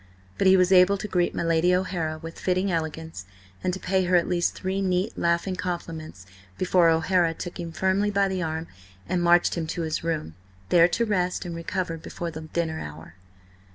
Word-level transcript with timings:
But 0.39 0.47
he 0.47 0.57
was 0.57 0.71
able 0.71 0.97
to 0.97 1.07
greet 1.07 1.35
my 1.35 1.43
Lady 1.43 1.75
O'Hara 1.75 2.17
with 2.23 2.39
fitting 2.39 2.71
elegance 2.71 3.25
and 3.63 3.71
to 3.71 3.79
pay 3.79 4.05
her 4.05 4.15
at 4.15 4.27
least 4.27 4.55
three 4.55 4.81
neat, 4.81 5.15
laughing 5.15 5.55
compliments 5.55 6.25
before 6.57 6.89
O'Hara 6.89 7.35
took 7.35 7.59
him 7.59 7.71
firmly 7.71 8.09
by 8.09 8.27
the 8.27 8.41
arm 8.41 8.65
and 9.07 9.21
marched 9.21 9.53
him 9.55 9.67
to 9.67 9.83
his 9.83 10.03
room, 10.03 10.33
there 10.69 10.87
to 10.87 11.05
rest 11.05 11.45
and 11.45 11.55
recover 11.55 11.97
before 11.97 12.31
the 12.31 12.41
dinner 12.41 12.79
hour. 12.79 13.13